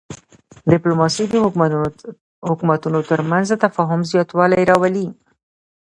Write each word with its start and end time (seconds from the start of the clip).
ډیپلوماسي 0.71 1.23
د 1.31 1.33
حکومتونو 2.49 2.99
ترمنځ 3.09 3.45
د 3.49 3.53
تفاهم 3.63 4.01
زیاتوالی 4.11 4.61
راولي. 4.71 5.07